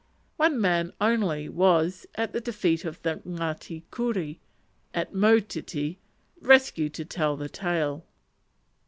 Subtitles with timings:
[0.37, 4.39] One man only was, at the defeat of the Ngati Kuri,
[4.95, 5.97] on Motiti,
[6.41, 8.07] rescued to tell the tale.